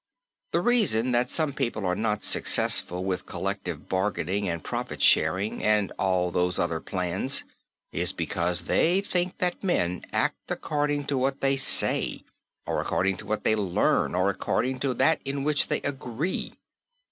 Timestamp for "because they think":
8.11-9.37